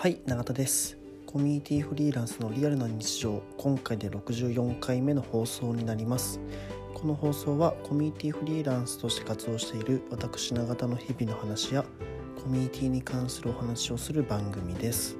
[0.00, 0.96] はい永田です。
[1.26, 3.42] コミュニティフリーランスのリアルな日常。
[3.58, 6.40] 今回で64回目の放送になります。
[6.94, 11.84] この放送はコミュニティフリーランスとして活動している私永田の日々の話や
[12.42, 15.18] コミュニティに関するお話をする番組です。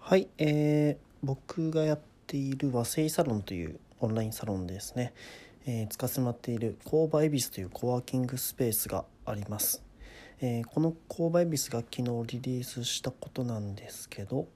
[0.00, 5.12] はい、えー、僕がやってている和製サロンというオンラインサロンですね、
[5.66, 9.82] えー、使わせてもらっている工場恵比寿というコワーキングスペースがあります、
[10.40, 12.02] えー、この工場恵比寿が昨日
[12.38, 14.48] リリースしたことなんですけど、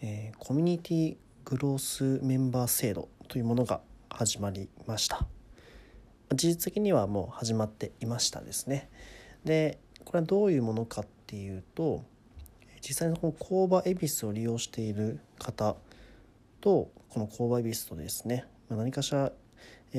[0.00, 5.26] えー、コミュニティグロースメンバー制度というものが始まりました。
[6.32, 8.88] 事実的にはもう始まっていましたですね。
[9.44, 12.04] でこれはどういうものかっていうと
[12.80, 15.76] 実際のこの工場恵比寿を利用している方
[16.64, 19.30] とこの工場恵比寿とですね何かしら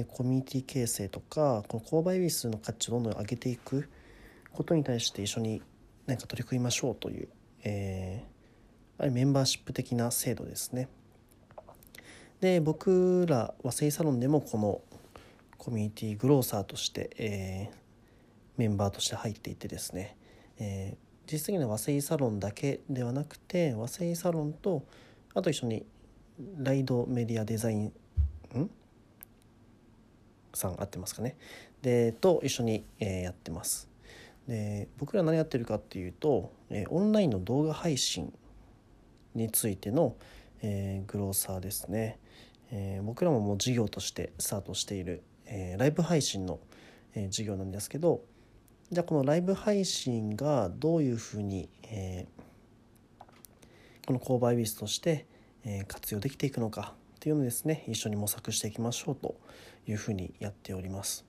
[0.09, 3.87] コミュニティ形成とかこの工場恵比寿の価値をどんどん上げていく
[4.51, 5.61] ことに対して一緒に
[6.07, 7.29] 何か取り組みましょうという、
[7.63, 10.89] えー、メンバーシップ的な制度ですね。
[12.41, 14.81] で僕ら和製サロンでもこの
[15.59, 17.75] コミュニティグローサーとして、えー、
[18.57, 20.17] メンバーとして入っていてですね、
[20.59, 20.97] え
[21.31, 24.83] 実際には和製サロンだけではなくて和製サロンと
[25.35, 25.85] あと一緒に
[26.57, 28.69] ライドメディアデザインん？
[30.53, 31.37] さん合ってますかね？
[31.81, 33.89] でと一緒に、えー、やってます。
[34.47, 38.33] で僕ら何やってるかっていうと、えー、オンラインの動画配信
[39.33, 40.15] についての、
[40.61, 42.19] えー、グローサーですね、
[42.71, 46.59] えー、僕らももう事業としてスタートしている、え、ライブ配信の、
[47.15, 48.21] えー、事業なんですけど
[48.91, 52.27] じゃあこのライブ配信がどういうふうに、え、
[54.05, 55.25] この購買ビスとして、
[55.65, 59.35] え、活用できていくのかっていうのですね一緒に模索していきましょうと
[59.87, 61.25] いうふうにやっております。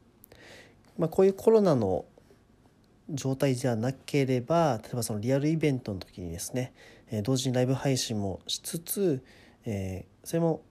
[0.99, 2.05] まあ、こういうコロナの
[3.11, 6.73] 状態じゃなければ例えばそのリアルイベントの時にですね、
[7.11, 9.23] え、同時にライブ配信もしつつ、
[9.65, 10.63] えー、それも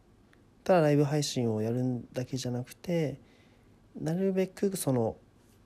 [0.63, 3.19] ただライブ配信をやるだけじゃなくて
[4.00, 5.16] なるべくその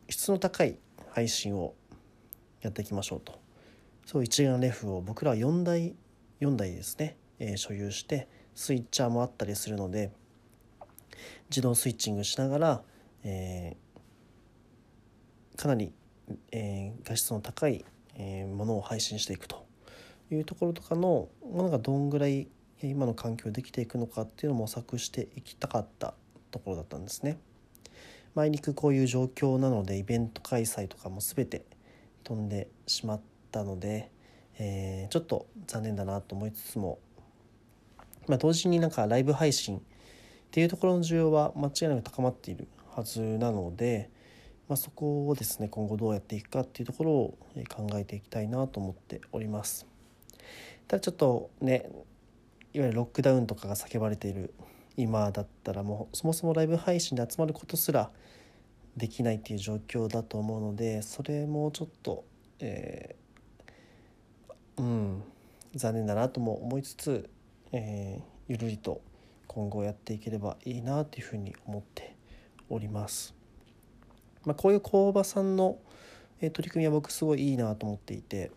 [0.09, 0.78] 質の高い
[1.12, 1.73] 配信を
[2.62, 3.40] やっていきましょうと
[4.06, 5.96] そう一眼レフを僕らは4台
[6.41, 10.11] 4台ですね、えー、所有してスイッチャーもあったりするので
[11.50, 12.81] 自動スイッチングしながら、
[13.23, 15.91] えー、かなり、
[16.51, 17.85] えー、画質の高い、
[18.16, 19.66] えー、ものを配信していくと
[20.31, 22.47] いうところとかのものがどんぐらい
[22.81, 26.13] 今の環境できていくのかっていうのを模索していきたかった
[26.51, 27.38] ところだったんですね。
[28.35, 31.66] あいにくこういう状況なのでイベント開催とかも全て
[32.23, 34.11] 飛んでしまったので、
[34.57, 36.99] えー、ちょっと残念だなと思いつつも、
[38.29, 39.81] まあ、同時になんかライブ配信っ
[40.51, 44.12] ていうところの需要は間違いなく高まっているはずなので、
[44.67, 47.38] まあ、そこをですね今後どうやっていくかっていうところを
[47.75, 49.88] 考えていきたいなと思っております。
[50.88, 51.90] ただちょっとね
[52.73, 54.53] いわゆるロックダウンとかが叫ばれている
[54.96, 58.11] 今だったらもうそもそもライブ配信で集まることすら
[58.96, 62.25] できないっていう状況だと思うのでそれもちょっと、
[62.59, 65.23] えー、うん
[65.75, 67.29] 残念だなとも思いつつ、
[67.72, 69.02] えー、ゆるりと
[69.47, 72.16] 今後やっていければいいなというふうに思って
[72.69, 73.35] おります。
[74.46, 75.78] まあ、こういう工場さんの、
[76.41, 78.52] え、取り組みは僕すごいいいなと思っていて、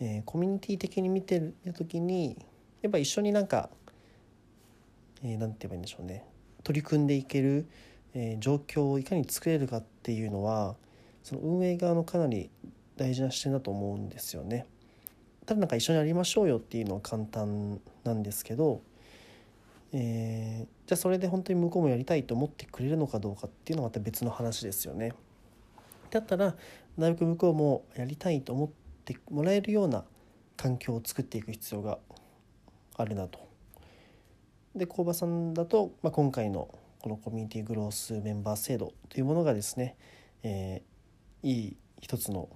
[0.00, 2.36] え、コミュニティ的に見てる時に
[2.82, 3.70] やっぱ一緒になんか
[5.24, 6.24] えー、て言えばいいんでしょうね
[6.64, 7.66] 取り組んでいける、
[8.14, 10.76] え、状況をいかに作れるかっていうのは
[11.24, 12.50] その運営側のかなり
[12.96, 14.66] 大事な視点だと思うんですよね。
[15.46, 18.82] ただなんか一緒にやりましょうよっていうのは簡単なんですけど、
[19.92, 25.12] えー、じゃあそれで本当に向こうもやりたいと思ってくれるのかどうかっていうのはまた別の話ですよね。
[26.10, 26.54] だったら
[26.96, 28.70] なるべく向こうもやりたいと思っ
[29.04, 30.04] てもらえるような
[30.56, 31.98] 環境を作っていく必要が
[32.96, 33.52] あるなと
[34.74, 36.68] で工場さんだと、まあ、今回の
[37.00, 39.96] このコミュニティグロースメンバー制度というものがですね、
[40.42, 42.48] えー、いい一つの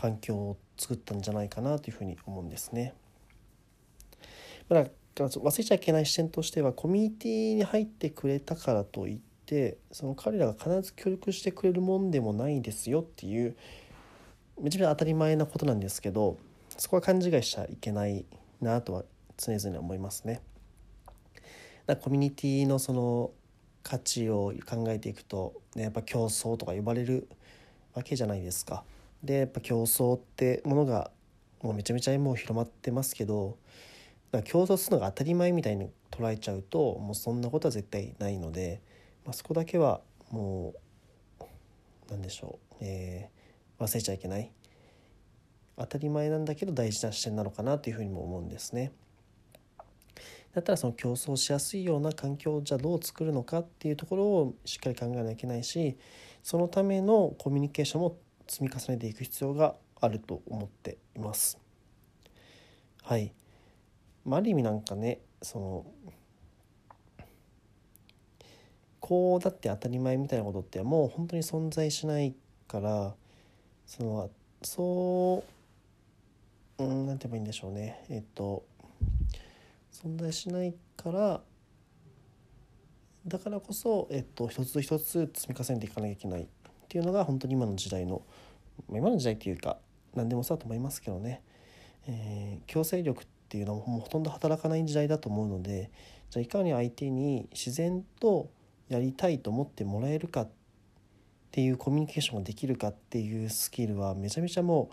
[0.00, 2.94] 環境を作ったんじゃないかなというふうに思うんですね。
[4.68, 13.54] だから忘れちゃいけない視点としてはコミュニティに入ってくれたからといってその彼らが必ず協力してくれるもんでもないですよっていう
[14.60, 16.38] めちゃめちゃ当たり前なことなんですけど
[16.78, 18.24] そこは勘違いしちゃいけない
[18.60, 19.04] なとは
[19.36, 20.40] 常々思いますね。
[21.86, 23.32] だコミュニティのその
[23.82, 27.28] 価値を考えていくと、ね、やっぱ競争とか呼ばれる
[27.94, 28.84] わけじゃないですか。
[29.22, 31.10] でやっぱ競争ってものが
[31.62, 33.56] もうめちゃめちゃもう広まってますけど
[34.32, 38.80] だから競争するのが当たり前みたいに捉えちゃうともうそんなことは絶対ないので、
[39.24, 40.74] まあ、そこだけはも
[41.40, 41.44] う
[42.10, 44.50] 何でしょう、えー、忘れちゃいけない
[45.76, 48.92] 当たり前なんだけど大事な視点なのかなというふうにも思うんですね。
[50.54, 55.96] だったらその競争しやすいような環境をじゃあどう作るのかっていうところをしっかり考えなきゃいけないし
[56.42, 61.58] そのためのコミュニケーションも積み重ねていく必要があると思っています。
[63.02, 63.32] はい、
[64.24, 65.86] まあ、ある意味なんかねその
[69.00, 72.34] こうだって当たり前みたいなことってもう本当に存在しない
[72.68, 73.14] から
[73.86, 74.30] その
[74.62, 75.44] そ
[76.78, 78.04] ううんなんて言えばいいんでしょうね。
[78.08, 78.64] えっと
[79.92, 81.40] 存在しないから
[83.26, 86.48] だからこそ、えっと、一つ一つ積み重ねていかなきゃいけない。
[86.92, 88.20] っていうのが本当に今の時代の
[88.90, 89.78] 今の時代っていうか
[90.14, 91.40] 何でもそうだと思いますけどね、
[92.06, 95.90] えー、強制力っていうのももうほとんど働かない時代だと思うので
[96.28, 98.50] じゃあいかに相手に自然と
[98.90, 100.48] やりたいと思ってもらえるかっ
[101.50, 104.90] ていうコミュニケーションができるかっていうスキルはめちゃめちゃも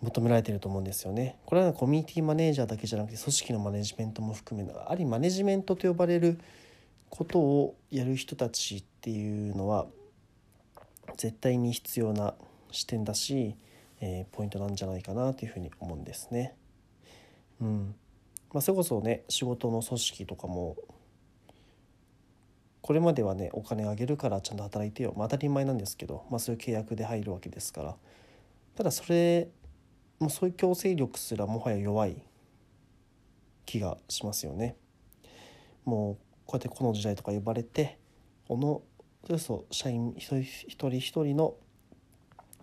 [0.00, 1.36] う求められてると思うんですよね。
[1.46, 6.38] これはコミュニティマネージャーだけじゃなくて組織のマネジメントも含めありマネジメントと呼ばれる
[7.08, 9.86] ことをやる人たちっていうのは
[11.16, 12.34] 絶対に必要な
[12.70, 13.56] 視点だし、
[14.00, 16.54] えー、ポイントなんじゃないかなというふうに思うんですね。
[17.60, 17.94] うん
[18.52, 20.76] まあ、それこそね仕事の組織とかも
[22.80, 27.96] これまではねお金あげるからちゃんと働いてよ、まあ、当たり前なんですけど、まあ、そういう契約で入るわけですから
[28.74, 29.48] ただそれ
[30.18, 32.22] もうそういう強制力すらもはや弱い
[33.66, 34.76] 気がしますよね。
[35.84, 37.98] もうこうやってこの時代とか呼ばれて
[38.48, 38.82] この
[39.24, 41.54] それこそ社員一人一人の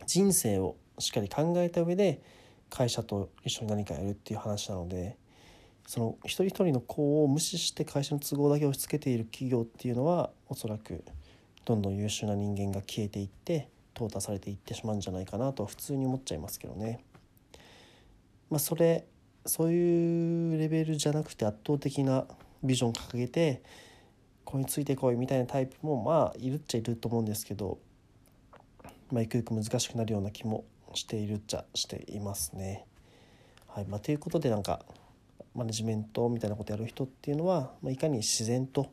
[0.06, 2.22] 人生をしっかり考えた上で
[2.70, 5.18] 会社と一緒に何かやるっていう話なので
[5.86, 11.04] その一人一人の子を無視して会社の都合だけ押し付けている企業っていうのはおそらく
[11.66, 17.00] どんどん優秀な人間が消えていって淘汰されていってしまうんじゃないかなと普通に思っちゃいますけどね。
[18.50, 19.06] まあ、それ
[19.46, 22.26] そういうレベルじゃなくて圧倒的な
[22.64, 23.62] ビジョン掲げて
[24.48, 27.80] これについてこいみたいなタイプもまあいるっちゃいると思うんですけど、
[29.12, 30.64] まあ、ゆくゆく難しくなるような気も
[30.94, 32.86] しているっちゃしていますね。
[33.68, 34.86] はいまあ、ということでなんか
[35.54, 38.90] マネジメントみたいなことやる人っていうのは、まあ、いかに自然と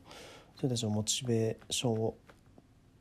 [0.57, 2.17] それたちのモチベーションを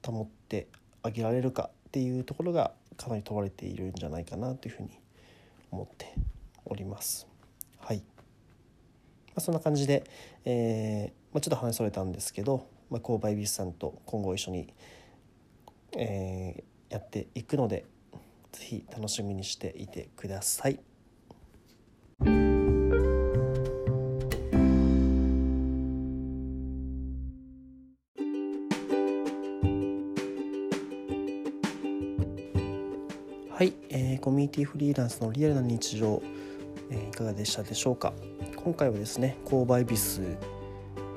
[0.06, 0.68] 保って
[1.02, 4.90] あげられるかっていうところがかなり問われているんじゃないかなというふうに
[5.72, 6.14] 思って
[6.64, 7.26] おります。
[7.80, 8.02] はい、ま
[9.38, 10.04] あ、そんな感じで、
[10.44, 14.72] えー、まあ、ちょっと話それたんですけど、まあ、購買ビスさんと今後一緒に、
[15.96, 17.84] えー、やっていくので
[18.52, 20.78] 是非楽しみにしていてください。
[33.50, 36.22] はい、えー、コミュニティフリーランスのリアルな日常
[36.90, 38.12] えー、いかがでしたでしょうか？
[38.56, 40.20] 今回はですね購買ビス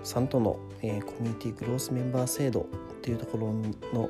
[0.07, 2.65] さんとの、えー、コミュニティグロースメンバー制度っ
[3.01, 3.51] ていうところ
[3.94, 4.09] の、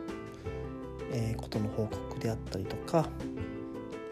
[1.12, 3.10] えー、ことの報告であったりとか、ま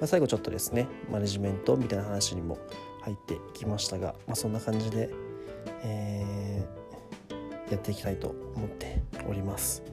[0.01, 2.57] あ、最後ちょっとですねマネジメントみたいな話にも
[3.01, 5.11] 入ってきましたが、まあ、そんな感じで、
[5.83, 9.83] えー、やっていきたいと思っております。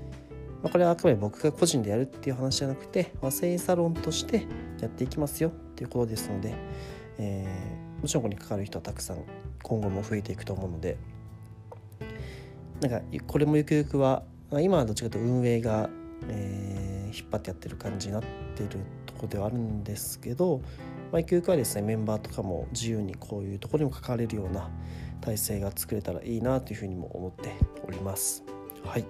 [0.63, 4.47] まあ、これはあくまで僕が個人でやるっていう話じゃなくて和製サロンとして
[4.81, 6.55] やっていきますよっていうことですので、
[7.19, 9.19] えー、もちろんここにかかる人はたくさん
[9.63, 10.97] 今後も増えていくと思うので
[12.83, 15.89] なんかこれもゆくゆくはま今はどっちかというと運営が、
[16.29, 18.69] えー、引っ張ってやってる感じになってる
[19.07, 20.61] とこではあるんですけど、
[21.13, 24.69] まあ、ゆくゆくはですねメンバーとかも自由にこういうところにも関われるような
[25.21, 27.53] 体制が作れたらいいなというふうにも思って
[27.87, 28.43] おります。
[28.85, 29.05] はい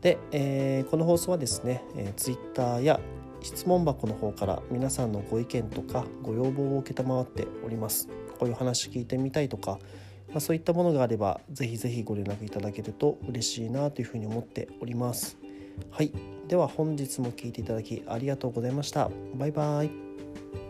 [0.00, 3.00] で、えー、この放送はですね、えー、Twitter や
[3.42, 8.08] 質問箱の方から皆さんのご意見とかご要望を承っております。
[8.38, 9.78] こういう話聞いてみたいとか、
[10.28, 15.38] まあ、そういったものがあればぜひぜひご連絡いただけると嬉しいなというふうに思っております。
[15.90, 16.12] はい。
[16.48, 19.10] では本日も聴いていただきありがとうございました。
[19.34, 20.65] バイバイ。